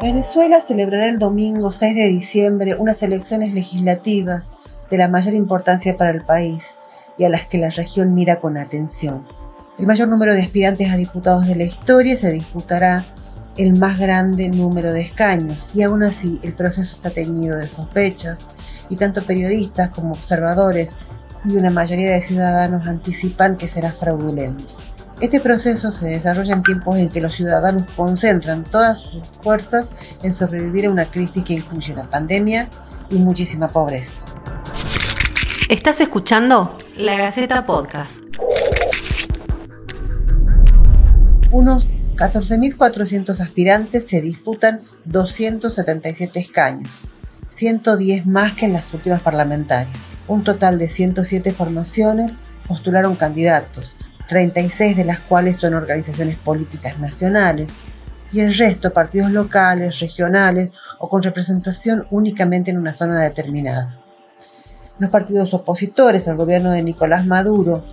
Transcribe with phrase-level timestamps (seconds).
[0.00, 4.50] Venezuela celebrará el domingo 6 de diciembre unas elecciones legislativas
[4.90, 6.74] de la mayor importancia para el país
[7.18, 9.28] y a las que la región mira con atención.
[9.78, 13.04] El mayor número de aspirantes a diputados de la historia se disputará
[13.58, 18.48] el más grande número de escaños y aún así el proceso está teñido de sospechas
[18.88, 20.94] y tanto periodistas como observadores
[21.44, 24.76] y una mayoría de ciudadanos anticipan que será fraudulento.
[25.20, 30.32] Este proceso se desarrolla en tiempos en que los ciudadanos concentran todas sus fuerzas en
[30.32, 32.70] sobrevivir a una crisis que incluye una pandemia
[33.10, 34.24] y muchísima pobreza.
[35.68, 38.12] Estás escuchando La Gaceta Podcast.
[41.50, 47.02] Unos 14.400 aspirantes se disputan 277 escaños,
[47.46, 49.98] 110 más que en las últimas parlamentarias.
[50.28, 53.96] Un total de 107 formaciones postularon candidatos,
[54.30, 57.66] 36 de las cuales son organizaciones políticas nacionales
[58.30, 64.00] y el resto partidos locales, regionales o con representación únicamente en una zona determinada.
[65.00, 67.84] Los partidos opositores al gobierno de Nicolás Maduro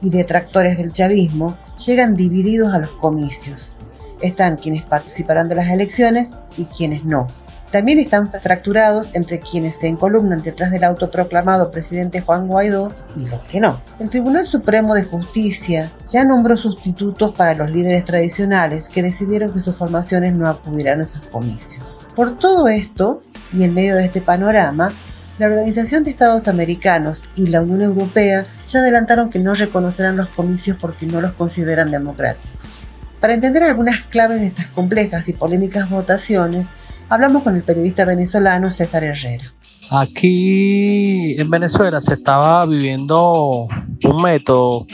[0.00, 3.72] y detractores del chavismo llegan divididos a los comicios.
[4.20, 7.26] Están quienes participarán de las elecciones y quienes no.
[7.70, 13.42] También están fracturados entre quienes se encolumnan detrás del autoproclamado presidente Juan Guaidó y los
[13.44, 13.80] que no.
[14.00, 19.60] El Tribunal Supremo de Justicia ya nombró sustitutos para los líderes tradicionales que decidieron que
[19.60, 22.00] sus formaciones no acudirán a esos comicios.
[22.16, 24.92] Por todo esto, y en medio de este panorama,
[25.38, 30.28] la Organización de Estados Americanos y la Unión Europea ya adelantaron que no reconocerán los
[30.28, 32.82] comicios porque no los consideran democráticos.
[33.20, 36.68] Para entender algunas claves de estas complejas y polémicas votaciones,
[37.10, 39.52] hablamos con el periodista venezolano César Herrera.
[39.90, 43.66] Aquí en Venezuela se estaba viviendo
[44.04, 44.86] un método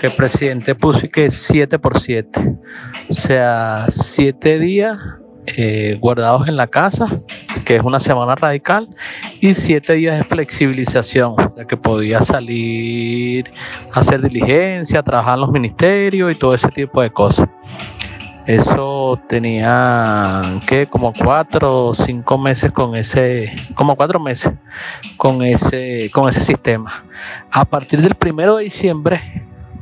[0.00, 2.56] que el presidente puso que es 7 por 7.
[3.10, 4.96] O sea, 7 días
[5.56, 7.06] eh, guardados en la casa,
[7.64, 8.86] que es una semana radical,
[9.40, 13.50] y siete días de flexibilización, ya que podía salir
[13.92, 17.48] hacer diligencia, trabajar en los ministerios y todo ese tipo de cosas.
[18.48, 24.54] Eso tenía que como cuatro o cinco meses con ese, como cuatro meses
[25.18, 27.04] con ese, con ese sistema.
[27.50, 29.20] A partir del primero de diciembre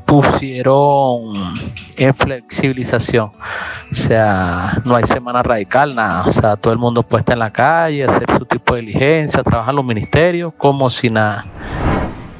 [0.05, 1.33] pusieron
[1.97, 3.31] en flexibilización.
[3.93, 6.25] O sea, no hay semana radical, nada.
[6.27, 9.71] O sea, todo el mundo puesta en la calle, hacer su tipo de diligencia, trabajar
[9.71, 11.47] en los ministerios, como si nada.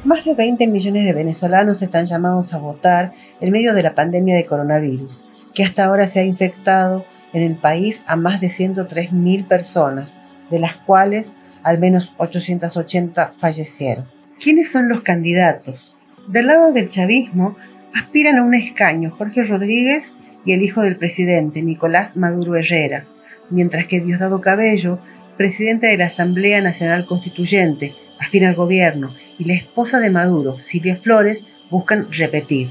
[0.03, 4.35] Más de 20 millones de venezolanos están llamados a votar en medio de la pandemia
[4.35, 5.25] de coronavirus,
[5.57, 7.03] que hasta ahora se ha infectado
[7.33, 10.15] en el país a más de 103 mil personas,
[10.51, 14.07] de las cuales al menos 880 fallecieron.
[14.39, 15.95] ¿Quiénes son los candidatos?
[16.27, 17.57] Del lado del chavismo
[17.95, 20.13] aspiran a un escaño Jorge Rodríguez
[20.45, 23.07] y el hijo del presidente, Nicolás Maduro Herrera,
[23.49, 24.99] mientras que Diosdado Cabello,
[25.37, 30.95] presidente de la Asamblea Nacional Constituyente, afín al gobierno, y la esposa de Maduro, Silvia
[30.95, 32.67] Flores, buscan repetir.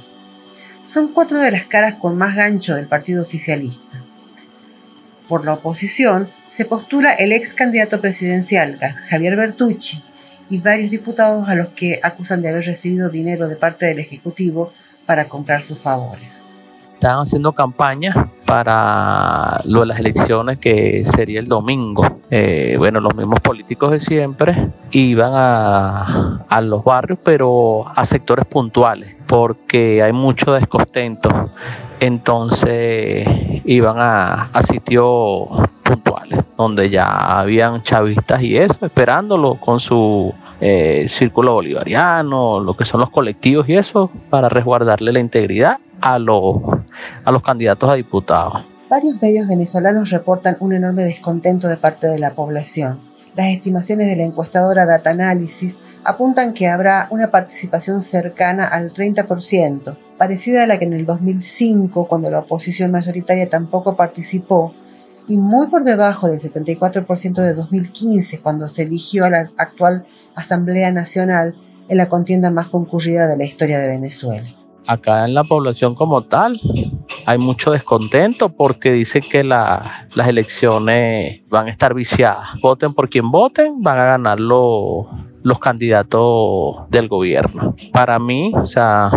[0.86, 4.02] Son cuatro de las caras con más gancho del partido oficialista.
[5.28, 8.78] Por la oposición se postula el ex candidato presidencial
[9.10, 10.02] Javier Bertucci,
[10.48, 14.70] y varios diputados a los que acusan de haber recibido dinero de parte del Ejecutivo
[15.04, 16.46] para comprar sus favores.
[16.94, 22.20] Están haciendo campaña para lo de las elecciones que sería el domingo.
[22.30, 29.15] Eh, bueno, los mismos políticos de siempre iban a los barrios, pero a sectores puntuales,
[29.26, 31.50] porque hay mucho descontento.
[32.00, 33.26] Entonces
[33.64, 35.48] iban a, sitios
[35.82, 42.84] puntuales, donde ya habían chavistas y eso, esperándolo con su eh, círculo bolivariano, lo que
[42.84, 46.56] son los colectivos y eso, para resguardarle la integridad a los,
[47.24, 48.66] a los candidatos a diputados.
[48.90, 53.00] Varios medios venezolanos reportan un enorme descontento de parte de la población.
[53.36, 59.94] Las estimaciones de la encuestadora Data Analysis apuntan que habrá una participación cercana al 30%,
[60.16, 64.72] parecida a la que en el 2005, cuando la oposición mayoritaria tampoco participó,
[65.28, 70.90] y muy por debajo del 74% de 2015, cuando se eligió a la actual Asamblea
[70.90, 71.54] Nacional
[71.88, 74.48] en la contienda más concurrida de la historia de Venezuela.
[74.86, 76.58] Acá en la población como tal
[77.26, 82.58] hay mucho descontento porque dicen que las elecciones van a estar viciadas.
[82.62, 85.06] Voten por quien voten, van a ganar los,
[85.42, 87.74] los candidatos del gobierno.
[87.92, 89.10] Para mí, o sea,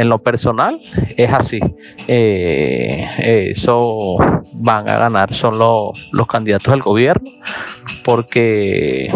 [0.00, 0.80] en lo personal
[1.16, 1.60] es así.
[2.06, 4.16] Eh, eso
[4.52, 7.30] van a ganar son los, los candidatos del gobierno
[8.04, 9.12] porque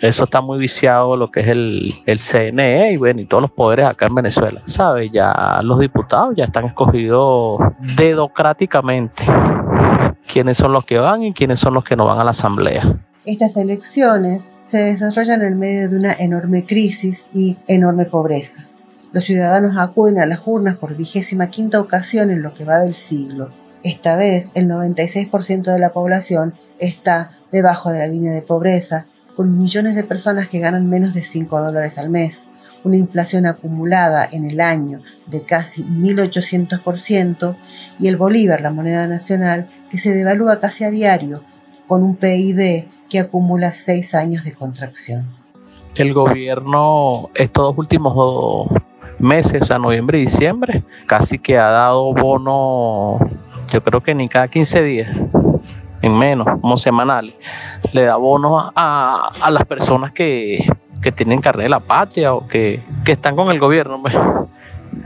[0.00, 3.50] eso está muy viciado lo que es el, el CNE y bueno y todos los
[3.50, 7.58] poderes acá en Venezuela sabe ya los diputados ya están escogidos
[7.96, 9.24] democráticamente
[10.30, 12.82] quiénes son los que van y quiénes son los que no van a la asamblea.
[13.26, 18.69] Estas elecciones se desarrollan en medio de una enorme crisis y enorme pobreza.
[19.12, 22.94] Los ciudadanos acuden a las urnas por vigésima quinta ocasión en lo que va del
[22.94, 23.52] siglo.
[23.82, 29.56] Esta vez el 96% de la población está debajo de la línea de pobreza, con
[29.56, 32.48] millones de personas que ganan menos de 5 dólares al mes,
[32.84, 37.56] una inflación acumulada en el año de casi 1.800%
[37.98, 41.42] y el bolívar, la moneda nacional, que se devalúa casi a diario,
[41.88, 45.34] con un PIB que acumula seis años de contracción.
[45.96, 47.74] El gobierno estos dos
[49.20, 53.18] meses, sea, noviembre y diciembre, casi que ha dado bono,
[53.72, 55.16] yo creo que ni cada 15 días,
[56.02, 57.34] en menos, como semanales,
[57.92, 60.66] le da bonos a, a las personas que,
[61.00, 64.00] que tienen carnet de la patria o que, que están con el gobierno.
[64.02, 64.14] Pues.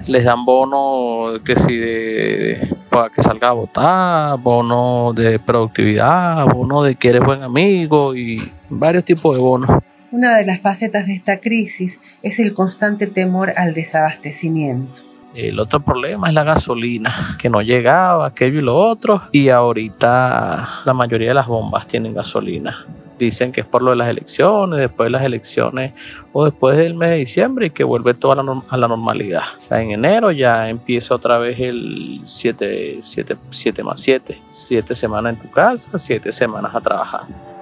[0.06, 6.82] Les dan bonos que si de, para que salga a votar, bono de productividad, bono
[6.82, 9.70] de que eres buen amigo y varios tipos de bonos.
[10.14, 15.00] Una de las facetas de esta crisis es el constante temor al desabastecimiento.
[15.34, 20.68] El otro problema es la gasolina, que no llegaba, aquello y lo otro, y ahorita
[20.84, 22.86] la mayoría de las bombas tienen gasolina.
[23.18, 25.94] Dicen que es por lo de las elecciones, después de las elecciones
[26.32, 29.42] o después del mes de diciembre y que vuelve toda a la normalidad.
[29.58, 34.94] O sea, en enero ya empieza otra vez el 7, 7, 7 más 7, 7
[34.94, 37.53] semanas en tu casa, 7 semanas a trabajar.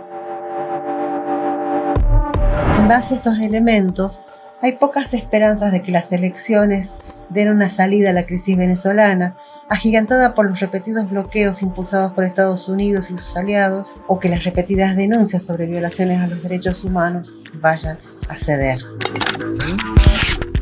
[2.79, 4.23] En base a estos elementos,
[4.61, 6.95] hay pocas esperanzas de que las elecciones
[7.31, 9.37] den una salida a la crisis venezolana,
[9.69, 14.45] agigantada por los repetidos bloqueos impulsados por Estados Unidos y sus aliados, o que las
[14.45, 17.99] repetidas denuncias sobre violaciones a los derechos humanos vayan
[18.29, 18.79] a ceder.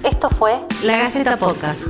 [0.02, 1.82] Esto fue La Gaceta Podcast.